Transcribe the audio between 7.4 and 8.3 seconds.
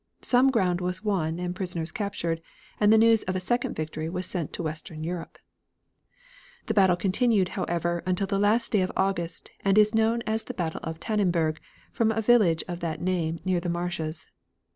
however, until